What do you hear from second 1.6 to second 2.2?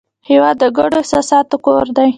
کور دی.